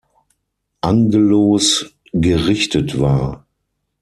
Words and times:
Angelos 0.81 1.93
gerichtet 2.11 2.95
war. 2.99 3.45